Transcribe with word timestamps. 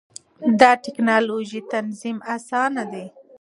دا 0.59 0.71
ټېکنالوژي 0.83 1.61
تنظیم 1.73 2.17
اسانه 2.35 2.83
کوي. 2.91 3.05